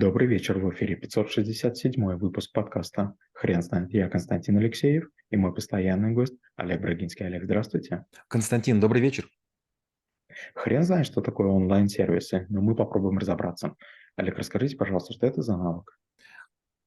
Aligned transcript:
Добрый 0.00 0.26
вечер, 0.26 0.58
в 0.58 0.72
эфире 0.72 0.96
567 0.96 2.16
выпуск 2.16 2.52
подкаста 2.54 3.16
«Хрен 3.34 3.60
знает». 3.60 3.92
Я 3.92 4.08
Константин 4.08 4.56
Алексеев 4.56 5.10
и 5.28 5.36
мой 5.36 5.54
постоянный 5.54 6.12
гость 6.12 6.32
Олег 6.56 6.80
Брагинский. 6.80 7.26
Олег, 7.26 7.44
здравствуйте. 7.44 8.06
Константин, 8.26 8.80
добрый 8.80 9.02
вечер. 9.02 9.28
Хрен 10.54 10.84
знает, 10.84 11.04
что 11.04 11.20
такое 11.20 11.48
онлайн-сервисы, 11.48 12.46
но 12.48 12.62
мы 12.62 12.74
попробуем 12.74 13.18
разобраться. 13.18 13.76
Олег, 14.16 14.38
расскажите, 14.38 14.74
пожалуйста, 14.78 15.12
что 15.12 15.26
это 15.26 15.42
за 15.42 15.58
навык? 15.58 15.98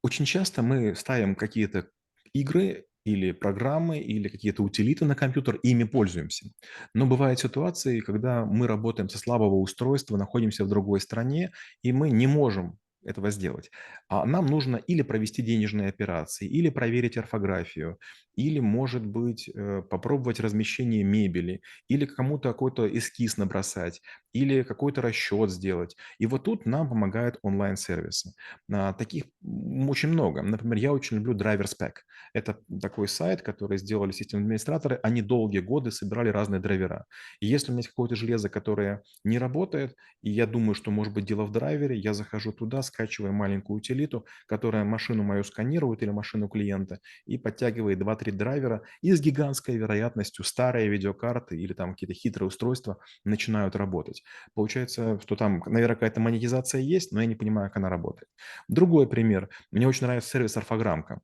Очень 0.02 0.25
часто 0.25 0.64
мы 0.64 0.95
ставим 0.95 1.36
какие-то 1.36 1.91
игры 2.34 2.88
или 3.05 3.32
программы, 3.32 4.00
или 4.00 4.27
какие-то 4.27 4.64
утилиты 4.64 5.05
на 5.05 5.14
компьютер, 5.14 5.57
и 5.57 5.70
ими 5.70 5.84
пользуемся. 5.84 6.48
Но 6.95 7.05
бывают 7.05 7.39
ситуации, 7.39 8.00
когда 8.00 8.43
мы 8.43 8.66
работаем 8.66 9.07
со 9.07 9.20
слабого 9.20 9.57
устройства, 9.57 10.18
находимся 10.18 10.66
в 10.66 10.68
другой 10.68 11.00
стране, 11.00 11.52
и 11.84 11.93
мы 11.93 12.09
не 12.09 12.25
можем 12.25 12.80
этого 13.05 13.31
сделать. 13.31 13.71
А 14.07 14.25
нам 14.25 14.45
нужно 14.45 14.77
или 14.77 15.01
провести 15.01 15.41
денежные 15.41 15.89
операции, 15.89 16.48
или 16.48 16.70
проверить 16.70 17.17
орфографию, 17.17 17.99
или, 18.35 18.59
может 18.59 19.05
быть, 19.05 19.49
э, 19.49 19.81
попробовать 19.89 20.39
размещение 20.39 21.03
мебели, 21.03 21.61
или 21.87 22.05
кому-то 22.05 22.49
какой-то 22.51 22.87
эскиз 22.87 23.37
набросать, 23.37 24.01
или 24.33 24.63
какой-то 24.63 25.01
расчет 25.01 25.51
сделать. 25.51 25.95
И 26.17 26.25
вот 26.25 26.43
тут 26.43 26.65
нам 26.65 26.89
помогают 26.89 27.39
онлайн-сервисы. 27.43 28.33
А, 28.71 28.93
таких 28.93 29.25
очень 29.43 30.09
много. 30.09 30.41
Например, 30.41 30.77
я 30.77 30.93
очень 30.93 31.17
люблю 31.17 31.35
DriverSpec. 31.35 31.93
Это 32.33 32.59
такой 32.81 33.07
сайт, 33.07 33.41
который 33.41 33.77
сделали 33.77 34.11
системные 34.11 34.45
администраторы. 34.45 34.99
Они 35.03 35.21
долгие 35.21 35.59
годы 35.59 35.91
собирали 35.91 36.29
разные 36.29 36.59
драйвера. 36.59 37.05
И 37.39 37.47
если 37.47 37.71
у 37.71 37.73
меня 37.73 37.79
есть 37.79 37.89
какое-то 37.89 38.15
железо, 38.15 38.49
которое 38.49 39.03
не 39.23 39.37
работает, 39.37 39.95
и 40.21 40.31
я 40.31 40.47
думаю, 40.47 40.73
что 40.75 40.89
может 40.91 41.13
быть 41.13 41.25
дело 41.25 41.43
в 41.43 41.51
драйвере, 41.51 41.97
я 41.97 42.13
захожу 42.13 42.53
туда, 42.53 42.81
скачиваю 42.81 43.34
маленькую 43.34 43.77
утилиту, 43.77 44.25
которая 44.47 44.84
машину 44.84 45.23
мою 45.23 45.43
сканирует 45.43 46.01
или 46.01 46.09
машину 46.09 46.47
клиента 46.47 46.99
и 47.25 47.37
подтягивает 47.37 47.99
2-3 47.99 48.23
драйвера, 48.32 48.84
и 49.02 49.12
с 49.12 49.21
гигантской 49.21 49.76
вероятностью 49.77 50.46
старые 50.46 50.90
видеокарты 50.90 51.57
или 51.57 51.74
там 51.74 51.91
какие-то 51.93 52.13
хитрые 52.13 52.48
устройства 52.48 52.98
начинают 53.24 53.76
работать. 53.76 54.24
Получается, 54.54 55.20
что 55.21 55.35
там, 55.35 55.62
наверное, 55.65 55.96
какая-то 55.96 56.20
монетизация 56.20 56.82
есть, 56.82 57.12
но 57.12 57.21
я 57.21 57.27
не 57.27 57.35
понимаю, 57.35 57.70
как 57.70 57.77
она 57.77 57.90
работает. 57.90 58.30
Другой 58.68 59.07
пример. 59.07 59.49
Мне 59.71 59.88
очень 59.88 60.05
нравится 60.05 60.30
сервис 60.32 60.57
«Орфограммка» 60.57 61.21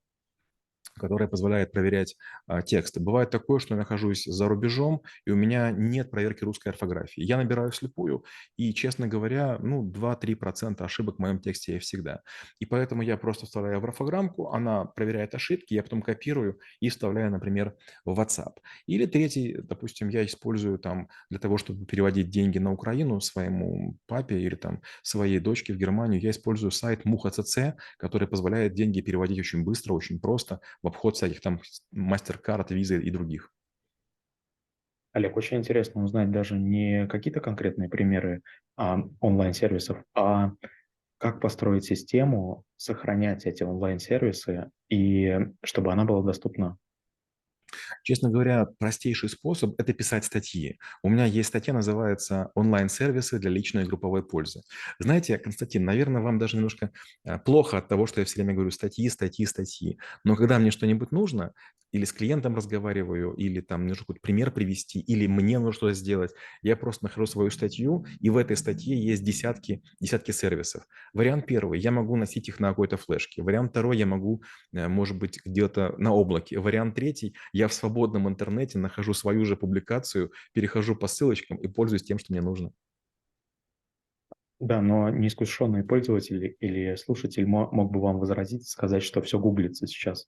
которая 1.00 1.28
позволяет 1.28 1.72
проверять 1.72 2.16
а, 2.47 2.61
тексты. 2.61 3.00
Бывает 3.00 3.30
такое, 3.30 3.59
что 3.59 3.73
я 3.73 3.80
нахожусь 3.80 4.25
за 4.25 4.47
рубежом, 4.47 5.02
и 5.25 5.31
у 5.31 5.36
меня 5.36 5.72
нет 5.72 6.11
проверки 6.11 6.44
русской 6.44 6.69
орфографии. 6.69 7.22
Я 7.22 7.38
набираю 7.38 7.72
слепую, 7.72 8.23
и, 8.58 8.73
честно 8.73 9.08
говоря, 9.08 9.58
ну, 9.59 9.89
2-3% 9.89 10.83
ошибок 10.83 11.16
в 11.16 11.19
моем 11.19 11.39
тексте 11.39 11.73
есть 11.73 11.86
всегда. 11.86 12.22
И 12.59 12.66
поэтому 12.66 13.02
я 13.02 13.17
просто 13.17 13.45
вставляю 13.45 13.80
в 13.80 13.86
орфограммку, 13.86 14.50
она 14.50 14.86
проверяет 14.86 15.33
ошибки, 15.36 15.73
я 15.73 15.83
потом 15.83 16.02
копирую 16.02 16.59
и 16.80 16.89
вставляю, 16.89 17.31
например, 17.31 17.75
в 18.06 18.19
WhatsApp. 18.19 18.58
Или 18.86 19.06
третий, 19.06 19.58
допустим, 19.61 20.09
я 20.09 20.25
использую 20.25 20.78
там 20.80 21.09
для 21.30 21.39
того, 21.39 21.58
чтобы 21.58 21.86
переводить 21.86 22.30
деньги 22.30 22.58
на 22.59 22.72
Украину 22.72 23.22
своему 23.22 23.97
папе 24.08 24.39
или 24.39 24.56
там 24.56 24.81
своей 25.03 25.39
дочке 25.39 25.73
в 25.73 25.78
Германию, 25.78 26.22
я 26.22 26.31
использую 26.31 26.72
сайт 26.72 27.06
Муха.цц, 27.06 27.58
который 27.97 28.28
позволяет 28.28 28.73
деньги 28.73 29.02
переводить 29.02 29.39
очень 29.39 29.63
быстро, 29.63 29.94
очень 29.94 30.19
просто 30.19 30.59
в 30.81 30.88
обход 30.89 31.15
всяких 31.15 31.41
там 31.41 31.59
MasterCard, 31.95 32.67
Visa 32.69 32.99
и 32.99 33.09
других. 33.09 33.51
Олег, 35.13 35.37
очень 35.37 35.57
интересно 35.57 36.03
узнать 36.03 36.31
даже 36.31 36.57
не 36.57 37.07
какие-то 37.07 37.39
конкретные 37.39 37.89
примеры 37.89 38.41
а, 38.77 38.99
онлайн-сервисов, 39.19 40.03
а 40.13 40.51
как 41.17 41.41
построить 41.41 41.85
систему, 41.85 42.63
сохранять 42.77 43.45
эти 43.45 43.63
онлайн-сервисы 43.63 44.69
и 44.89 45.37
чтобы 45.63 45.91
она 45.91 46.05
была 46.05 46.21
доступна 46.21 46.77
Честно 48.03 48.30
говоря, 48.30 48.67
простейший 48.78 49.30
способ– 49.30 49.80
это 49.80 49.94
писать 49.94 50.25
статьи. 50.25 50.80
У 51.03 51.09
меня 51.09 51.25
есть 51.25 51.50
статья, 51.50 51.74
называется 51.74 52.52
«Онлайн-сервисы 52.56 53.40
для 53.40 53.50
личной 53.50 53.84
и 53.84 53.85
групповой 53.85 54.24
пользы». 54.24 54.62
Знаете, 55.00 55.38
Константин, 55.38 55.85
наверное, 55.85 56.22
вам 56.22 56.40
даже 56.40 56.58
немножко 56.58 56.91
э, 57.25 57.40
плохо 57.40 57.78
от 57.78 57.88
того, 57.88 58.08
что 58.08 58.22
я 58.22 58.25
все 58.25 58.35
время 58.35 58.53
говорю 58.53 58.72
статьи, 58.72 59.09
статьи, 59.09 59.46
статьи. 59.46 59.97
Но 60.24 60.35
когда 60.35 60.59
мне 60.59 60.72
что-нибудь 60.72 61.12
нужно, 61.12 61.53
или 61.91 62.05
с 62.05 62.13
клиентом 62.13 62.55
разговариваю, 62.55 63.33
или 63.33 63.61
там 63.61 63.88
нужно 63.88 64.03
какой-то 64.03 64.22
пример 64.22 64.51
привести, 64.51 65.00
или 65.00 65.27
мне 65.27 65.59
нужно 65.59 65.73
что-то 65.73 65.94
сделать, 65.94 66.31
я 66.61 66.75
просто 66.75 67.05
нахожу 67.05 67.25
свою 67.25 67.50
статью, 67.50 68.05
и 68.19 68.29
в 68.29 68.38
этой 68.38 68.57
статье 68.57 68.97
есть 68.97 69.23
десятки, 69.23 69.81
десятки 69.99 70.31
сервисов. 70.31 70.83
Вариант 71.13 71.45
первый, 71.45 71.79
я 71.79 71.91
могу 71.91 72.16
носить 72.16 72.47
их 72.47 72.59
на 72.59 72.69
какой-то 72.69 72.97
флешке. 72.97 73.41
Вариант 73.41 73.72
второй, 73.72 73.97
я 73.97 74.05
могу, 74.05 74.44
э, 74.73 74.88
может 74.88 75.17
быть, 75.17 75.39
где-то 75.45 75.95
на 75.97 76.13
облаке. 76.13 76.59
Вариант 76.59 76.95
третий, 76.95 77.35
я 77.53 77.67
в 77.67 77.73
свободном 77.73 78.28
интернете 78.28 78.79
нахожу 78.79 79.13
свою 79.13 79.45
же 79.45 79.55
публикацию, 79.55 80.31
перехожу 80.53 80.95
по 80.95 81.07
ссылочкам 81.07 81.57
и 81.57 81.67
пользуюсь 81.67 82.03
тем, 82.03 82.19
что 82.19 82.33
мне 82.33 82.41
нужно. 82.41 82.72
Да, 84.59 84.81
но 84.81 85.09
неискушенный 85.09 85.85
пользователь 85.85 86.57
или 86.59 86.95
слушатель 86.95 87.45
мог 87.45 87.91
бы 87.91 88.01
вам 88.01 88.19
возразить, 88.19 88.67
сказать, 88.67 89.03
что 89.03 89.22
все 89.22 89.39
гуглится 89.39 89.88
сейчас. 89.88 90.28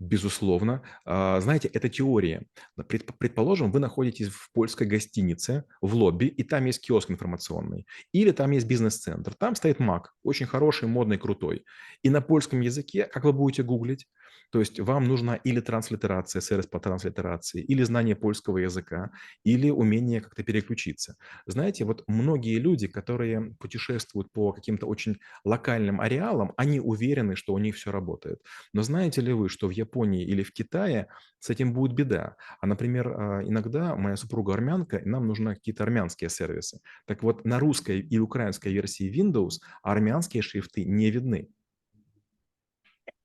Безусловно. 0.00 0.82
А, 1.04 1.40
знаете, 1.42 1.68
это 1.68 1.90
теория. 1.90 2.46
Предположим, 3.18 3.70
вы 3.70 3.80
находитесь 3.80 4.28
в 4.28 4.50
польской 4.52 4.86
гостинице, 4.86 5.64
в 5.82 5.94
лобби, 5.94 6.24
и 6.24 6.42
там 6.42 6.64
есть 6.64 6.80
киоск 6.80 7.10
информационный. 7.10 7.86
Или 8.12 8.30
там 8.30 8.50
есть 8.50 8.66
бизнес-центр. 8.66 9.34
Там 9.34 9.54
стоит 9.54 9.78
Mac, 9.78 10.04
очень 10.24 10.46
хороший, 10.46 10.88
модный, 10.88 11.18
крутой. 11.18 11.64
И 12.02 12.08
на 12.08 12.22
польском 12.22 12.62
языке, 12.62 13.04
как 13.04 13.24
вы 13.24 13.34
будете 13.34 13.62
гуглить? 13.62 14.06
То 14.50 14.60
есть 14.60 14.80
вам 14.80 15.04
нужна 15.04 15.36
или 15.36 15.60
транслитерация, 15.60 16.40
сервис 16.40 16.66
по 16.66 16.80
транслитерации, 16.80 17.62
или 17.62 17.82
знание 17.82 18.16
польского 18.16 18.58
языка, 18.58 19.10
или 19.44 19.70
умение 19.70 20.20
как-то 20.20 20.42
переключиться. 20.42 21.16
Знаете, 21.46 21.84
вот 21.84 22.04
многие 22.06 22.58
люди, 22.58 22.86
которые 22.88 23.54
путешествуют 23.58 24.32
по 24.32 24.52
каким-то 24.52 24.86
очень 24.86 25.18
локальным 25.44 26.00
ареалам, 26.00 26.52
они 26.56 26.80
уверены, 26.80 27.36
что 27.36 27.54
у 27.54 27.58
них 27.58 27.76
все 27.76 27.90
работает. 27.92 28.40
Но 28.72 28.82
знаете 28.82 29.20
ли 29.20 29.32
вы, 29.32 29.48
что 29.48 29.68
в 29.68 29.70
Японии 29.70 30.24
или 30.24 30.42
в 30.42 30.52
Китае 30.52 31.08
с 31.38 31.50
этим 31.50 31.72
будет 31.72 31.94
беда? 31.94 32.36
А, 32.60 32.66
например, 32.66 33.08
а, 33.08 33.42
иногда 33.44 33.94
моя 33.96 34.16
супруга 34.16 34.54
армянка, 34.54 34.96
и 34.98 35.08
нам 35.08 35.26
нужны 35.26 35.54
какие-то 35.54 35.82
армянские 35.84 36.30
сервисы. 36.30 36.80
Так 37.06 37.22
вот, 37.22 37.44
на 37.44 37.58
русской 37.58 38.00
и 38.00 38.18
украинской 38.18 38.72
версии 38.72 39.10
Windows 39.10 39.60
армянские 39.82 40.42
шрифты 40.42 40.84
не 40.84 41.10
видны. 41.10 41.48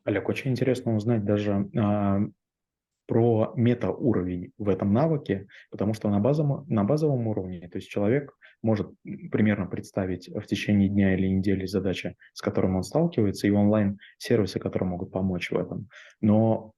Олег, 0.05 0.29
очень 0.29 0.51
интересно 0.51 0.95
узнать 0.95 1.25
даже 1.25 1.69
а, 1.75 2.19
про 3.07 3.53
метауровень 3.55 4.51
в 4.57 4.69
этом 4.69 4.93
навыке, 4.93 5.47
потому 5.71 5.93
что 5.93 6.09
на 6.09 6.19
базовом, 6.19 6.65
на 6.67 6.83
базовом 6.83 7.27
уровне, 7.27 7.67
то 7.67 7.79
есть 7.79 7.89
человек 7.89 8.31
может 8.61 8.89
примерно 9.31 9.65
представить 9.65 10.29
в 10.29 10.45
течение 10.45 10.89
дня 10.89 11.15
или 11.15 11.27
недели 11.27 11.65
задачи, 11.65 12.15
с 12.33 12.41
которыми 12.41 12.77
он 12.77 12.83
сталкивается, 12.83 13.47
и 13.47 13.51
онлайн-сервисы, 13.51 14.59
которые 14.59 14.89
могут 14.89 15.11
помочь 15.11 15.51
в 15.51 15.57
этом. 15.57 15.89
Но, 16.21 16.73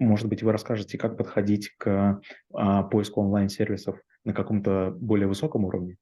может 0.00 0.28
быть, 0.28 0.42
вы 0.42 0.52
расскажете, 0.52 0.98
как 0.98 1.16
подходить 1.16 1.70
к 1.78 2.20
а, 2.52 2.82
поиску 2.82 3.22
онлайн-сервисов 3.22 3.98
на 4.24 4.34
каком-то 4.34 4.92
более 5.00 5.28
высоком 5.28 5.64
уровне? 5.64 5.96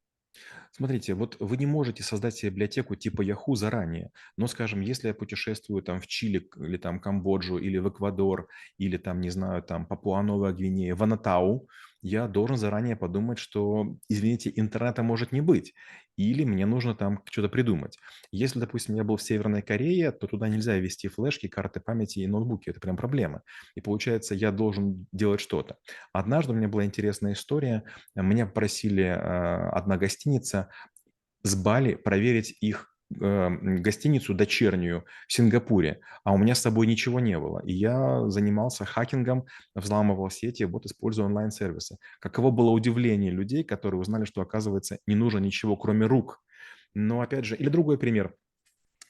Смотрите, 0.74 1.12
вот 1.12 1.36
вы 1.38 1.58
не 1.58 1.66
можете 1.66 2.02
создать 2.02 2.34
себе 2.34 2.50
библиотеку 2.50 2.96
типа 2.96 3.20
Yahoo 3.22 3.54
заранее, 3.54 4.10
но, 4.38 4.46
скажем, 4.46 4.80
если 4.80 5.08
я 5.08 5.14
путешествую 5.14 5.82
там 5.82 6.00
в 6.00 6.06
Чили 6.06 6.48
или 6.56 6.78
там 6.78 6.98
Камбоджу 6.98 7.58
или 7.58 7.76
в 7.76 7.90
Эквадор 7.90 8.48
или 8.78 8.96
там, 8.96 9.20
не 9.20 9.28
знаю, 9.28 9.62
там 9.62 9.84
Папуа-Новая 9.84 10.54
Гвинея, 10.54 10.94
в 10.94 11.02
Анатау, 11.02 11.68
я 12.02 12.26
должен 12.26 12.56
заранее 12.56 12.96
подумать, 12.96 13.38
что, 13.38 13.96
извините, 14.08 14.52
интернета 14.54 15.02
может 15.02 15.32
не 15.32 15.40
быть, 15.40 15.72
или 16.16 16.44
мне 16.44 16.66
нужно 16.66 16.94
там 16.94 17.22
что-то 17.30 17.48
придумать. 17.48 17.98
Если, 18.30 18.58
допустим, 18.58 18.96
я 18.96 19.04
был 19.04 19.16
в 19.16 19.22
Северной 19.22 19.62
Корее, 19.62 20.10
то 20.10 20.26
туда 20.26 20.48
нельзя 20.48 20.76
ввести 20.76 21.08
флешки, 21.08 21.46
карты 21.48 21.80
памяти 21.80 22.18
и 22.18 22.26
ноутбуки. 22.26 22.70
Это 22.70 22.80
прям 22.80 22.96
проблема. 22.96 23.42
И 23.76 23.80
получается, 23.80 24.34
я 24.34 24.50
должен 24.50 25.06
делать 25.12 25.40
что-то. 25.40 25.78
Однажды 26.12 26.52
у 26.52 26.56
меня 26.56 26.68
была 26.68 26.84
интересная 26.84 27.32
история. 27.32 27.84
Меня 28.14 28.46
попросили 28.46 29.04
э, 29.04 29.68
одна 29.70 29.96
гостиница 29.96 30.70
с 31.44 31.54
Бали 31.54 31.94
проверить 31.94 32.56
их 32.60 32.91
гостиницу 33.18 34.34
дочернюю 34.34 35.04
в 35.28 35.32
Сингапуре, 35.32 36.00
а 36.24 36.32
у 36.32 36.38
меня 36.38 36.54
с 36.54 36.60
собой 36.60 36.86
ничего 36.86 37.20
не 37.20 37.38
было. 37.38 37.60
И 37.64 37.72
я 37.72 38.28
занимался 38.28 38.84
хакингом, 38.84 39.46
взламывал 39.74 40.30
сети, 40.30 40.64
вот 40.64 40.86
используя 40.86 41.26
онлайн-сервисы. 41.26 41.98
Каково 42.20 42.50
было 42.50 42.70
удивление 42.70 43.30
людей, 43.30 43.64
которые 43.64 44.00
узнали, 44.00 44.24
что, 44.24 44.40
оказывается, 44.40 44.98
не 45.06 45.14
нужно 45.14 45.38
ничего, 45.38 45.76
кроме 45.76 46.06
рук. 46.06 46.40
Но, 46.94 47.20
опять 47.20 47.44
же, 47.44 47.56
или 47.56 47.68
другой 47.68 47.98
пример. 47.98 48.34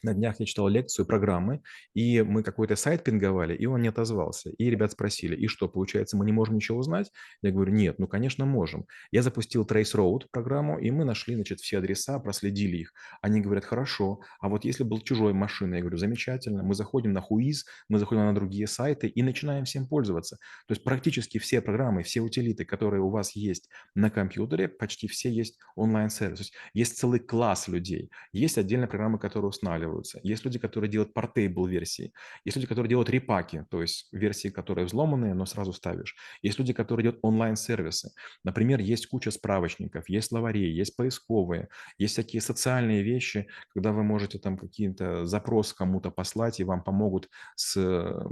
На 0.03 0.15
днях 0.15 0.41
я 0.41 0.47
читал 0.47 0.69
лекцию 0.69 1.07
программы, 1.07 1.63
и 1.95 2.23
мы 2.23 2.43
какой-то 2.43 2.77
сайт 2.77 3.05
пинговали, 3.05 3.55
и 3.57 3.67
он 3.67 3.83
не 3.83 3.89
отозвался. 3.89 4.51
И 4.51 4.71
ребят 4.71 4.93
спросили, 4.93 5.37
и 5.37 5.47
что, 5.47 5.69
получается, 5.69 6.17
мы 6.17 6.27
не 6.27 6.33
можем 6.33 6.57
ничего 6.57 6.79
узнать? 6.79 7.11
Я 7.43 7.53
говорю, 7.53 7.73
нет, 7.73 7.99
ну, 7.99 8.09
конечно, 8.09 8.45
можем. 8.45 8.87
Я 9.11 9.23
запустил 9.23 9.65
Traceroute 9.65 10.27
программу, 10.31 10.79
и 10.79 10.91
мы 10.91 11.05
нашли, 11.05 11.35
значит, 11.35 11.61
все 11.61 11.79
адреса, 11.79 12.19
проследили 12.19 12.79
их. 12.79 12.93
Они 13.21 13.41
говорят, 13.41 13.65
хорошо, 13.65 14.21
а 14.41 14.49
вот 14.49 14.65
если 14.65 14.85
был 14.85 15.01
чужой 15.01 15.33
машиной, 15.33 15.79
я 15.79 15.83
говорю, 15.83 15.99
замечательно, 15.99 16.63
мы 16.63 16.75
заходим 16.75 17.13
на 17.13 17.19
Whois, 17.19 17.65
мы 17.89 17.99
заходим 17.99 18.25
на 18.25 18.35
другие 18.35 18.67
сайты 18.67 19.07
и 19.07 19.23
начинаем 19.23 19.65
всем 19.65 19.87
пользоваться. 19.87 20.37
То 20.67 20.73
есть 20.73 20.85
практически 20.85 21.39
все 21.39 21.61
программы, 21.61 22.03
все 22.03 22.21
утилиты, 22.21 22.65
которые 22.65 23.03
у 23.03 23.11
вас 23.11 23.37
есть 23.37 23.69
на 23.95 24.11
компьютере, 24.11 24.69
почти 24.69 25.07
все 25.07 25.31
есть 25.31 25.59
онлайн-сервис. 25.77 26.53
Есть 26.75 26.99
целый 26.99 27.21
класс 27.21 27.69
людей. 27.69 28.11
Есть 28.33 28.59
отдельные 28.59 28.89
программы, 28.89 29.19
которые 29.19 29.49
устанавливаются. 29.93 30.21
Есть 30.23 30.45
люди, 30.45 30.59
которые 30.59 30.91
делают 30.91 31.15
портейбл 31.15 31.67
версии. 31.67 32.13
Есть 32.45 32.57
люди, 32.57 32.67
которые 32.67 32.89
делают 32.89 33.11
репаки, 33.11 33.65
то 33.71 33.83
есть 33.83 34.09
версии, 34.13 34.49
которые 34.49 34.87
взломанные, 34.87 35.35
но 35.35 35.47
сразу 35.47 35.73
ставишь. 35.73 36.17
Есть 36.43 36.59
люди, 36.59 36.73
которые 36.73 37.05
делают 37.05 37.21
онлайн-сервисы. 37.23 38.13
Например, 38.45 38.81
есть 38.81 39.07
куча 39.07 39.31
справочников, 39.31 40.09
есть 40.09 40.29
словарей, 40.29 40.73
есть 40.73 40.97
поисковые, 40.97 41.69
есть 41.99 42.15
всякие 42.15 42.41
социальные 42.41 43.03
вещи, 43.03 43.47
когда 43.75 43.93
вы 43.93 44.03
можете 44.03 44.39
там 44.39 44.57
какие-то 44.57 45.27
запрос 45.27 45.73
кому-то 45.73 46.11
послать, 46.11 46.61
и 46.61 46.65
вам 46.65 46.83
помогут 46.83 47.29
с, 47.57 47.77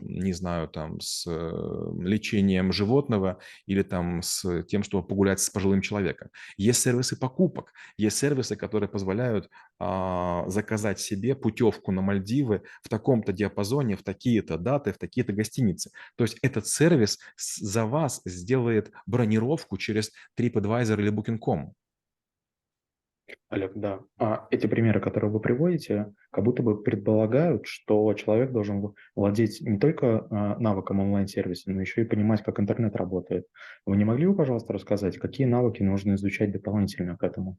не 0.02 0.32
знаю, 0.32 0.68
там, 0.68 1.00
с 1.00 1.26
лечением 2.00 2.72
животного 2.72 3.38
или 3.66 3.82
там 3.82 4.22
с 4.22 4.62
тем, 4.64 4.82
чтобы 4.82 5.06
погулять 5.06 5.40
с 5.40 5.50
пожилым 5.50 5.80
человеком. 5.80 6.28
Есть 6.56 6.82
сервисы 6.82 7.16
покупок, 7.18 7.72
есть 7.96 8.18
сервисы, 8.18 8.56
которые 8.56 8.88
позволяют 8.88 9.50
а, 9.78 10.44
заказать 10.48 11.00
себе 11.00 11.34
путевку 11.50 11.92
на 11.92 12.02
Мальдивы 12.02 12.62
в 12.82 12.88
таком-то 12.88 13.32
диапазоне, 13.32 13.96
в 13.96 14.02
такие-то 14.02 14.56
даты, 14.56 14.92
в 14.92 14.98
такие-то 14.98 15.32
гостиницы. 15.32 15.90
То 16.16 16.24
есть 16.24 16.38
этот 16.42 16.66
сервис 16.66 17.18
за 17.36 17.84
вас 17.86 18.22
сделает 18.24 18.92
бронировку 19.06 19.76
через 19.76 20.12
TripAdvisor 20.38 21.00
или 21.00 21.12
Booking.com. 21.12 21.74
Олег, 23.48 23.72
да. 23.74 24.00
А 24.18 24.48
эти 24.50 24.66
примеры, 24.66 25.00
которые 25.00 25.30
вы 25.30 25.40
приводите, 25.40 26.12
как 26.32 26.44
будто 26.44 26.62
бы 26.62 26.82
предполагают, 26.82 27.66
что 27.66 28.12
человек 28.14 28.50
должен 28.50 28.94
владеть 29.14 29.60
не 29.60 29.78
только 29.78 30.26
а, 30.30 30.58
навыком 30.58 30.98
онлайн-сервиса, 31.00 31.70
но 31.70 31.80
еще 31.80 32.02
и 32.02 32.06
понимать, 32.06 32.42
как 32.42 32.58
интернет 32.58 32.96
работает. 32.96 33.46
Вы 33.86 33.96
не 33.96 34.04
могли 34.04 34.26
бы, 34.26 34.34
пожалуйста, 34.34 34.72
рассказать, 34.72 35.18
какие 35.18 35.46
навыки 35.46 35.82
нужно 35.82 36.14
изучать 36.14 36.50
дополнительно 36.50 37.16
к 37.16 37.22
этому? 37.22 37.56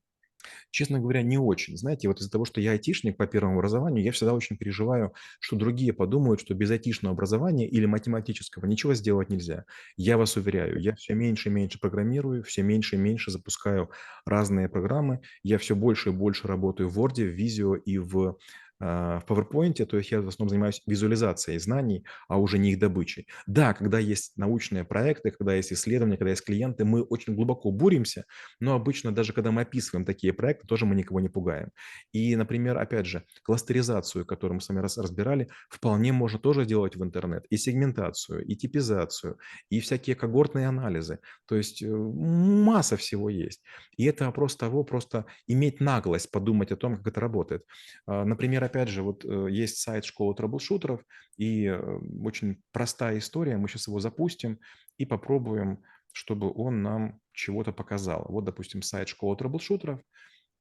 Честно 0.71 0.99
говоря, 0.99 1.21
не 1.21 1.37
очень. 1.37 1.77
Знаете, 1.77 2.07
вот 2.07 2.19
из-за 2.19 2.31
того, 2.31 2.45
что 2.45 2.61
я 2.61 2.71
айтишник 2.71 3.17
по 3.17 3.27
первому 3.27 3.55
образованию, 3.55 4.03
я 4.03 4.11
всегда 4.11 4.33
очень 4.33 4.57
переживаю, 4.57 5.13
что 5.39 5.55
другие 5.55 5.93
подумают, 5.93 6.41
что 6.41 6.53
без 6.53 6.71
айтишного 6.71 7.13
образования 7.13 7.67
или 7.67 7.85
математического 7.85 8.65
ничего 8.65 8.93
сделать 8.93 9.29
нельзя. 9.29 9.65
Я 9.97 10.17
вас 10.17 10.35
уверяю, 10.37 10.79
я 10.79 10.95
все 10.95 11.13
меньше 11.13 11.49
и 11.49 11.51
меньше 11.51 11.79
программирую, 11.79 12.43
все 12.43 12.63
меньше 12.63 12.95
и 12.95 12.99
меньше 12.99 13.31
запускаю 13.31 13.89
разные 14.25 14.69
программы, 14.69 15.21
я 15.43 15.57
все 15.57 15.75
больше 15.75 16.09
и 16.09 16.13
больше 16.13 16.47
работаю 16.47 16.89
в 16.89 16.99
Word, 16.99 17.15
в 17.15 17.37
Visio 17.37 17.77
и 17.77 17.97
в 17.97 18.37
в 18.81 19.23
PowerPoint, 19.27 19.85
то 19.85 19.97
есть 19.97 20.11
я 20.11 20.21
в 20.21 20.27
основном 20.27 20.49
занимаюсь 20.49 20.81
визуализацией 20.87 21.59
знаний, 21.59 22.03
а 22.27 22.39
уже 22.39 22.57
не 22.57 22.71
их 22.71 22.79
добычей. 22.79 23.27
Да, 23.45 23.73
когда 23.73 23.99
есть 23.99 24.33
научные 24.37 24.83
проекты, 24.83 25.29
когда 25.29 25.53
есть 25.53 25.71
исследования, 25.71 26.17
когда 26.17 26.31
есть 26.31 26.43
клиенты, 26.43 26.83
мы 26.83 27.03
очень 27.03 27.35
глубоко 27.35 27.71
буримся, 27.71 28.25
но 28.59 28.73
обычно 28.73 29.11
даже 29.11 29.33
когда 29.33 29.51
мы 29.51 29.61
описываем 29.61 30.03
такие 30.05 30.33
проекты, 30.33 30.67
тоже 30.67 30.85
мы 30.85 30.95
никого 30.95 31.19
не 31.19 31.29
пугаем. 31.29 31.69
И, 32.11 32.35
например, 32.35 32.77
опять 32.77 33.05
же, 33.05 33.23
кластеризацию, 33.43 34.25
которую 34.25 34.55
мы 34.55 34.61
с 34.61 34.69
вами 34.69 34.79
разбирали, 34.79 35.47
вполне 35.69 36.11
можно 36.11 36.39
тоже 36.39 36.65
делать 36.65 36.95
в 36.95 37.03
интернет, 37.03 37.45
и 37.49 37.57
сегментацию, 37.57 38.43
и 38.43 38.55
типизацию, 38.55 39.37
и 39.69 39.79
всякие 39.79 40.15
когортные 40.15 40.67
анализы. 40.67 41.19
То 41.45 41.55
есть 41.55 41.83
э, 41.83 41.87
масса 41.87 42.97
всего 42.97 43.29
есть. 43.29 43.61
И 43.97 44.05
это 44.05 44.25
вопрос 44.25 44.55
того, 44.55 44.83
просто 44.83 45.25
иметь 45.47 45.79
наглость 45.79 46.31
подумать 46.31 46.71
о 46.71 46.77
том, 46.77 46.97
как 46.97 47.07
это 47.07 47.19
работает. 47.19 47.63
А, 48.07 48.25
например, 48.25 48.63
опять 48.71 48.87
же, 48.87 49.03
вот 49.03 49.25
э, 49.25 49.47
есть 49.49 49.77
сайт 49.77 50.05
школы 50.05 50.33
трэблшутеров, 50.33 51.01
и 51.37 51.65
э, 51.65 51.77
очень 52.23 52.61
простая 52.71 53.17
история, 53.17 53.57
мы 53.57 53.67
сейчас 53.67 53.87
его 53.87 53.99
запустим 53.99 54.59
и 54.97 55.05
попробуем, 55.05 55.83
чтобы 56.13 56.51
он 56.53 56.81
нам 56.81 57.19
чего-то 57.33 57.73
показал. 57.73 58.25
Вот, 58.29 58.45
допустим, 58.45 58.81
сайт 58.81 59.09
школы 59.09 59.35
трэблшутеров, 59.35 60.01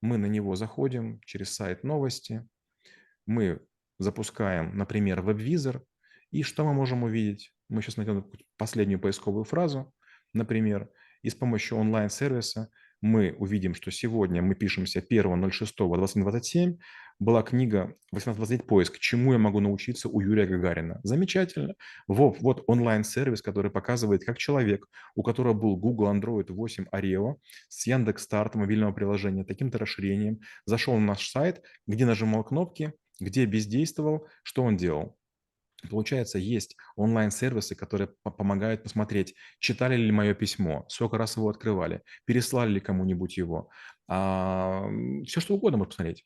мы 0.00 0.18
на 0.18 0.26
него 0.26 0.56
заходим 0.56 1.20
через 1.24 1.54
сайт 1.54 1.84
новости, 1.84 2.46
мы 3.26 3.60
запускаем, 3.98 4.76
например, 4.76 5.22
веб-визор, 5.22 5.84
и 6.32 6.42
что 6.42 6.64
мы 6.64 6.74
можем 6.74 7.04
увидеть? 7.04 7.52
Мы 7.68 7.82
сейчас 7.82 7.96
найдем 7.96 8.28
последнюю 8.56 9.00
поисковую 9.00 9.44
фразу, 9.44 9.92
например, 10.32 10.90
и 11.22 11.30
с 11.30 11.34
помощью 11.34 11.78
онлайн-сервиса 11.78 12.70
мы 13.00 13.34
увидим, 13.38 13.74
что 13.74 13.90
сегодня 13.90 14.42
мы 14.42 14.54
пишемся 14.54 15.00
1.06.2027, 15.00 16.78
была 17.20 17.42
книга 17.42 17.94
«1829 18.14 18.64
поиск. 18.64 18.98
Чему 18.98 19.32
я 19.34 19.38
могу 19.38 19.60
научиться 19.60 20.08
у 20.08 20.20
Юрия 20.20 20.46
Гагарина». 20.46 21.00
Замечательно. 21.04 21.74
Вот, 22.08 22.38
вот 22.40 22.64
онлайн-сервис, 22.66 23.42
который 23.42 23.70
показывает, 23.70 24.24
как 24.24 24.38
человек, 24.38 24.86
у 25.14 25.22
которого 25.22 25.52
был 25.52 25.76
Google 25.76 26.12
Android 26.12 26.50
8 26.50 26.86
Oreo 26.92 27.36
с 27.68 27.86
Яндекс.Старт 27.86 28.54
мобильного 28.54 28.92
приложения, 28.92 29.44
таким-то 29.44 29.78
расширением, 29.78 30.40
зашел 30.64 30.94
на 30.94 31.06
наш 31.06 31.28
сайт, 31.28 31.62
где 31.86 32.06
нажимал 32.06 32.42
кнопки, 32.42 32.94
где 33.20 33.44
бездействовал, 33.44 34.26
что 34.42 34.62
он 34.62 34.78
делал. 34.78 35.16
Получается, 35.88 36.38
есть 36.38 36.76
онлайн-сервисы, 36.96 37.74
которые 37.74 38.08
помогают 38.22 38.82
посмотреть, 38.82 39.34
читали 39.60 39.96
ли 39.96 40.12
мое 40.12 40.34
письмо, 40.34 40.84
сколько 40.88 41.16
раз 41.16 41.36
его 41.36 41.48
открывали, 41.48 42.02
переслали 42.24 42.72
ли 42.72 42.80
кому-нибудь 42.80 43.36
его. 43.36 43.70
А, 44.08 44.86
все 45.26 45.40
что 45.40 45.54
угодно 45.54 45.78
можно 45.78 45.90
посмотреть. 45.90 46.24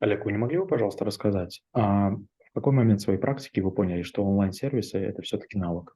Олег, 0.00 0.24
вы 0.24 0.32
не 0.32 0.38
могли 0.38 0.58
бы, 0.58 0.66
пожалуйста, 0.66 1.04
рассказать, 1.04 1.62
а 1.72 2.10
в 2.10 2.52
какой 2.54 2.72
момент 2.72 3.02
своей 3.02 3.18
практики 3.18 3.60
вы 3.60 3.70
поняли, 3.70 4.02
что 4.02 4.24
онлайн-сервисы– 4.24 4.98
это 4.98 5.22
все-таки 5.22 5.58
навык? 5.58 5.94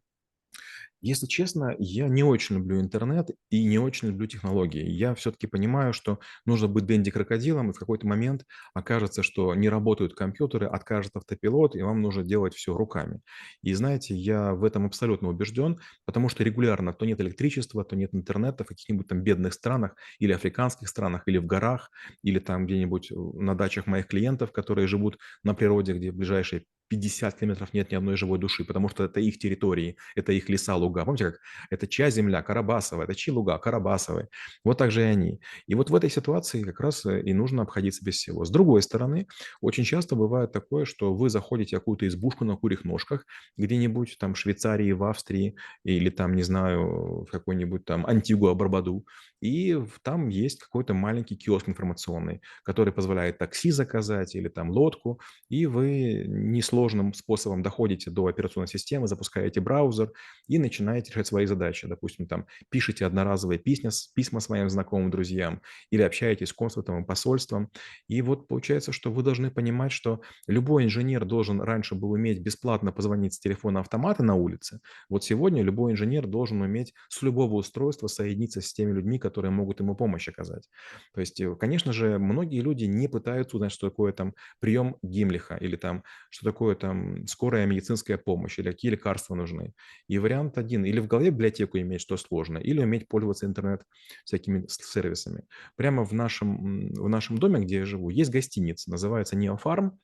Если 1.07 1.27
честно, 1.27 1.77
я 1.79 2.09
не 2.09 2.23
очень 2.25 2.57
люблю 2.57 2.81
интернет 2.81 3.29
и 3.51 3.63
не 3.63 3.79
очень 3.79 4.09
люблю 4.09 4.27
технологии. 4.27 4.89
Я 4.89 5.15
все-таки 5.15 5.47
понимаю, 5.47 5.93
что 5.93 6.19
нужно 6.47 6.67
быть 6.67 6.87
Дэнди-крокодилом, 6.87 7.71
и 7.71 7.73
в 7.75 7.79
какой-то 7.79 8.07
момент 8.07 8.47
окажется, 8.73 9.23
что 9.23 9.55
не 9.55 9.69
работают 9.69 10.15
компьютеры, 10.15 10.67
откажет 10.67 11.15
автопилот, 11.15 11.77
и 11.77 11.83
вам 11.83 12.01
нужно 12.01 12.23
делать 12.23 12.55
все 12.55 12.75
руками. 12.75 13.21
И 13.63 13.75
знаете, 13.75 14.15
я 14.15 14.55
в 14.55 14.65
этом 14.65 14.87
абсолютно 14.87 15.29
убежден, 15.29 15.79
потому 16.07 16.31
что 16.31 16.43
регулярно 16.43 16.95
то 16.95 17.05
нет 17.05 17.21
электричества, 17.21 17.85
то 17.85 17.97
нет 17.97 18.15
интернета 18.15 18.65
в 18.65 18.69
каких-нибудь 18.69 19.07
там 19.07 19.21
бедных 19.23 19.53
странах 19.53 19.97
или 20.19 20.33
африканских 20.33 20.89
странах, 20.89 21.25
или 21.27 21.37
в 21.37 21.45
горах, 21.45 21.91
или 22.23 22.39
там 22.39 22.65
где-нибудь 22.65 23.11
на 23.11 23.55
дачах 23.55 23.87
моих 23.87 24.07
клиентов, 24.07 24.53
которые 24.53 24.87
живут 24.87 25.19
на 25.43 25.53
природе, 25.55 25.93
где 25.93 26.11
ближайшие 26.13 26.65
50 26.89 27.39
километров 27.39 27.73
нет 27.73 27.91
ни 27.91 27.97
одной 27.97 28.17
живой 28.17 28.39
души, 28.39 28.65
потому 28.65 28.89
что 28.89 29.05
это 29.05 29.21
их 29.21 29.39
территории, 29.39 29.97
это 30.15 30.33
их 30.33 30.49
леса, 30.49 30.75
луга. 30.77 31.05
Помните, 31.05 31.25
как 31.25 31.41
это 31.71 31.87
чья 31.87 32.11
земля, 32.11 32.43
Карабасова, 32.43 33.03
это 33.03 33.15
чьи 33.15 33.33
луга, 33.33 33.59
Карабасовы. 33.59 34.29
Вот 34.65 34.79
так 34.79 34.91
же 34.91 35.03
и 35.03 35.05
они. 35.05 35.41
И 35.67 35.75
вот 35.75 35.91
в 35.91 35.95
этой 35.95 36.11
ситуации 36.11 36.63
как 36.63 36.81
раз 36.81 37.07
э, 37.07 37.23
и 37.23 37.33
нужно 37.33 37.63
обходиться 37.63 38.05
без 38.05 38.17
всего. 38.17 38.45
С 38.45 38.51
другой 38.51 38.83
стороны, 38.83 39.27
очень 39.61 39.85
часто 39.85 40.15
бывает 40.17 40.53
такое, 40.53 40.85
что 40.85 41.15
вы 41.15 41.31
заходите 41.31 41.77
в 41.77 41.81
какую-то 41.81 42.07
избушку 42.07 42.45
на 42.45 42.57
курьих 42.57 42.85
ножках, 42.85 43.25
где-нибудь 43.57 44.17
там 44.19 44.35
в 44.35 44.39
Швейцарии, 44.39 44.93
в 44.93 45.05
Австрии, 45.05 45.57
или 45.85 46.11
там, 46.11 46.35
не 46.35 46.43
знаю, 46.43 47.25
в 47.25 47.31
какой-нибудь 47.31 47.85
там 47.85 48.07
Антигуа-Барбаду, 48.07 49.05
и 49.45 49.79
там 50.03 50.31
есть 50.31 50.59
какой-то 50.59 50.95
маленький 50.95 51.37
киоск 51.37 51.69
информационный, 51.69 52.41
который 52.63 52.95
позволяет 52.95 53.37
такси 53.37 53.73
заказать 53.73 54.35
или 54.35 54.49
там 54.49 54.71
лодку, 54.71 55.21
и 55.51 55.67
вы 55.67 56.25
несложным 56.27 57.13
способом 57.13 57.63
доходите 57.63 58.11
до 58.11 58.27
операционной 58.27 58.69
системы, 58.69 59.07
запускаете 59.07 59.61
браузер 59.61 60.13
и 60.49 60.57
начинаете 60.57 61.11
решать 61.11 61.27
свои 61.27 61.45
задачи. 61.45 61.87
Допустим, 61.87 62.27
там 62.27 62.47
пишите 62.71 63.05
одноразовые 63.05 63.59
письма, 63.59 63.91
письма 64.15 64.41
своим 64.41 64.71
знакомым, 64.71 65.11
друзьям 65.11 65.61
или 65.91 66.01
общаетесь 66.01 66.49
с 66.49 66.53
консульством 66.55 67.03
и 67.03 67.07
посольством. 67.07 67.71
И 68.09 68.23
вот 68.23 68.49
получается, 68.49 68.93
что 68.93 69.13
вы 69.13 69.23
должны 69.23 69.51
понимать, 69.51 69.93
что 69.93 70.23
любой 70.47 70.85
инженер 70.85 71.27
должен 71.27 71.61
раньше 71.61 71.95
был 71.95 72.13
уметь 72.13 72.41
бесплатно 72.41 72.93
позвонить 72.93 73.35
с 73.35 73.41
телефона 73.41 73.81
автомата 73.81 74.23
на 74.23 74.37
улице. 74.37 74.81
Вот 75.11 75.23
сегодня 75.23 75.63
любой 75.63 75.93
инженер 75.93 76.27
должен 76.27 76.63
уметь 76.63 76.95
с 77.11 77.21
любого 77.21 77.57
устройства 77.57 78.07
соединиться 78.07 78.63
с 78.63 78.73
теми 78.73 78.93
людьми, 78.93 79.19
которые 79.19 79.34
которые 79.35 79.51
могут 79.53 79.81
ему 79.81 79.97
помощь 79.97 80.29
оказать. 80.29 80.69
То 81.13 81.21
есть, 81.21 81.41
э, 81.41 81.55
конечно 81.57 81.93
же, 81.93 82.19
многие 82.19 82.61
люди 82.61 82.85
не 82.85 83.09
пытаются 83.09 83.57
узнать, 83.57 83.73
что 83.73 83.89
такое 83.91 84.13
там 84.13 84.35
прием 84.61 84.97
Гимлиха 85.03 85.57
или 85.57 85.77
там, 85.77 86.05
что 86.31 86.45
такое 86.47 86.75
там 86.77 87.27
скорая 87.27 87.67
медицинская 87.67 88.19
помощь 88.19 88.59
или 88.59 88.71
какие 88.71 88.93
лекарства 88.93 89.35
нужны. 89.35 89.75
И 90.09 90.19
вариант 90.19 90.59
один, 90.59 90.85
или 90.85 91.01
в 91.01 91.07
голове 91.09 91.31
библиотеку 91.31 91.79
иметь, 91.79 92.01
что 92.01 92.17
сложно, 92.17 92.59
или 92.59 92.83
уметь 92.83 93.09
пользоваться 93.09 93.47
интернет 93.47 93.85
всякими 94.25 94.65
сервисами. 94.69 95.45
Прямо 95.77 96.05
в 96.05 96.13
нашем, 96.13 96.93
в 96.95 97.09
нашем 97.09 97.39
доме, 97.39 97.61
где 97.61 97.79
я 97.79 97.85
живу, 97.85 98.11
есть 98.11 98.31
гостиница, 98.31 98.91
называется 98.91 99.37
Неофарм, 99.37 99.99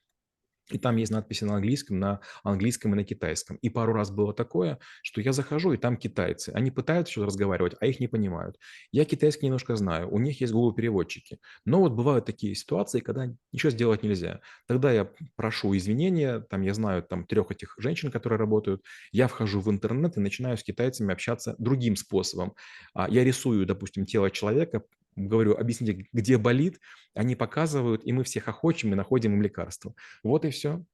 и 0.71 0.79
там 0.79 0.97
есть 0.97 1.13
надписи 1.13 1.45
на 1.45 1.57
английском, 1.57 1.99
на 1.99 2.21
английском 2.43 2.93
и 2.93 2.97
на 2.97 3.05
китайском. 3.05 3.57
И 3.57 3.71
пару 3.71 3.93
раз 3.93 4.11
было 4.11 4.33
такое, 4.33 4.79
что 5.03 5.21
я 5.21 5.33
захожу, 5.33 5.73
и 5.73 5.77
там 5.77 5.97
китайцы. 5.97 6.51
Они 6.51 6.71
пытаются 6.71 7.13
что-то 7.13 7.27
разговаривать, 7.27 7.75
а 7.81 7.87
их 7.87 8.01
не 8.01 8.09
понимают. 8.09 8.59
Я 8.93 9.05
китайский 9.05 9.47
немножко 9.47 9.77
знаю, 9.77 10.11
у 10.11 10.19
них 10.19 10.41
есть 10.41 10.53
Google 10.53 10.73
переводчики. 10.73 11.39
Но 11.65 11.81
вот 11.81 11.93
бывают 11.93 12.25
такие 12.25 12.55
ситуации, 12.55 13.01
когда 13.01 13.29
ничего 13.53 13.71
сделать 13.71 14.03
нельзя. 14.03 14.41
Тогда 14.67 14.93
я 14.93 15.11
прошу 15.37 15.77
извинения, 15.77 16.41
там 16.41 16.63
я 16.63 16.75
знаю 16.75 17.03
там 17.03 17.25
трех 17.27 17.51
этих 17.51 17.75
женщин, 17.79 18.11
которые 18.11 18.39
работают. 18.39 18.85
Я 19.13 19.29
вхожу 19.29 19.61
в 19.61 19.71
интернет 19.71 20.17
и 20.17 20.21
начинаю 20.21 20.57
с 20.57 20.63
китайцами 20.63 21.13
общаться 21.13 21.55
другим 21.59 21.97
способом. 21.97 22.55
А 22.95 23.09
Я 23.09 23.25
рисую, 23.25 23.67
допустим, 23.67 24.07
тело 24.07 24.31
человека, 24.31 24.83
говорю, 25.17 25.57
объясните, 25.57 26.07
где 26.13 26.39
болит, 26.39 26.81
они 27.15 27.37
показывают, 27.37 28.05
и 28.05 28.13
мы 28.13 28.25
всех 28.25 28.49
охочем 28.49 28.93
и 28.93 28.97
находим 28.97 29.35
им 29.35 29.43
лекарства. 29.43 29.95
Вот 30.23 30.45
и 30.45 30.51
все. 30.51 30.85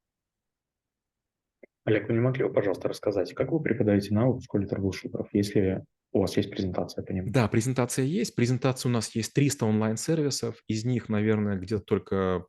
Олег, 1.85 2.07
вы 2.09 2.15
не 2.15 2.19
могли 2.19 2.43
бы, 2.43 2.53
пожалуйста, 2.53 2.89
рассказать, 2.89 3.33
как 3.33 3.51
вы 3.51 3.61
преподаете 3.61 4.13
навык 4.13 4.41
в 4.41 4.43
школе 4.43 4.67
трэблшутеров, 4.67 5.29
если 5.31 5.85
у 6.11 6.19
вас 6.19 6.35
есть 6.35 6.51
презентация 6.51 7.03
по 7.03 7.11
ним? 7.11 7.31
Да, 7.31 7.47
презентация 7.47 8.03
есть. 8.03 8.35
Презентация 8.35 8.89
у 8.89 8.93
нас 8.93 9.13
есть 9.15 9.33
300 9.33 9.65
онлайн-сервисов. 9.65 10.61
Из 10.67 10.83
них, 10.83 11.09
наверное, 11.09 11.57
где-то 11.57 11.83
только 11.83 12.45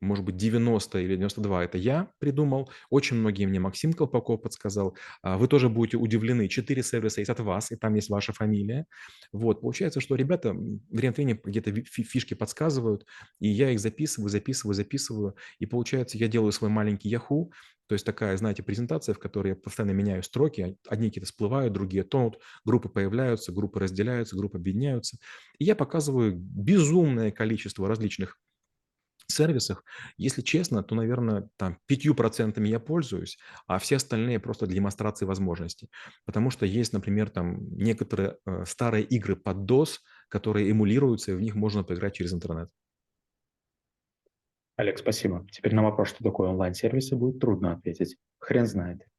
может 0.00 0.24
быть, 0.24 0.36
90 0.36 0.98
или 0.98 1.16
92– 1.16 1.64
это 1.66 1.78
я 1.78 2.10
придумал. 2.18 2.70
Очень 2.88 3.16
многие 3.16 3.46
мне 3.46 3.60
Максим 3.60 3.92
Колпаков 3.92 4.40
подсказал. 4.42 4.96
А, 5.22 5.36
вы 5.36 5.46
тоже 5.46 5.68
будете 5.68 5.98
удивлены. 5.98 6.48
Четыре 6.48 6.82
сервиса 6.82 7.20
есть 7.20 7.30
от 7.30 7.40
вас, 7.40 7.70
и 7.70 7.76
там 7.76 7.94
есть 7.94 8.08
ваша 8.08 8.32
фамилия. 8.32 8.86
Вот, 9.32 9.60
получается, 9.60 10.00
что 10.00 10.14
ребята 10.14 10.54
время 10.54 11.10
от 11.10 11.16
времени 11.16 11.40
где-то 11.42 11.72
фишки 11.84 12.34
подсказывают, 12.34 13.04
и 13.40 13.48
я 13.48 13.70
их 13.70 13.80
записываю, 13.80 14.30
записываю, 14.30 14.74
записываю. 14.74 15.36
И 15.58 15.66
получается, 15.66 16.16
я 16.16 16.28
делаю 16.28 16.52
свой 16.52 16.70
маленький 16.70 17.14
Yahoo, 17.14 17.50
то 17.90 17.94
есть 17.94 18.06
такая, 18.06 18.36
знаете, 18.36 18.62
презентация, 18.62 19.16
в 19.16 19.18
которой 19.18 19.48
я 19.48 19.56
постоянно 19.56 19.90
меняю 19.90 20.22
строки, 20.22 20.76
одни 20.88 21.08
какие-то 21.08 21.26
всплывают, 21.26 21.72
другие 21.72 22.04
тонут, 22.04 22.38
группы 22.64 22.88
появляются, 22.88 23.50
группы 23.50 23.80
разделяются, 23.80 24.36
группы 24.36 24.58
объединяются. 24.58 25.18
И 25.58 25.64
я 25.64 25.74
показываю 25.74 26.36
безумное 26.36 27.32
количество 27.32 27.88
различных 27.88 28.38
сервисах, 29.30 29.84
если 30.16 30.42
честно, 30.42 30.82
то, 30.82 30.94
наверное, 30.94 31.48
там 31.56 31.78
5% 31.90 32.66
я 32.66 32.80
пользуюсь, 32.80 33.38
а 33.66 33.78
все 33.78 33.96
остальные 33.96 34.40
просто 34.40 34.66
для 34.66 34.76
демонстрации 34.76 35.24
возможностей. 35.24 35.88
Потому 36.24 36.50
что 36.50 36.66
есть, 36.66 36.92
например, 36.92 37.30
там 37.30 37.74
некоторые 37.76 38.36
э, 38.46 38.64
старые 38.66 39.04
игры 39.04 39.36
под 39.36 39.58
DOS, 39.70 39.98
которые 40.28 40.70
эмулируются, 40.70 41.32
и 41.32 41.34
в 41.34 41.40
них 41.40 41.54
можно 41.54 41.84
поиграть 41.84 42.14
через 42.14 42.32
интернет. 42.32 42.70
Олег, 44.76 44.98
спасибо. 44.98 45.46
Теперь 45.52 45.74
на 45.74 45.82
вопрос, 45.82 46.08
что 46.08 46.24
такое 46.24 46.48
онлайн-сервисы, 46.48 47.14
будет 47.14 47.38
трудно 47.38 47.72
ответить. 47.72 48.16
Хрен 48.38 48.66
знает. 48.66 49.09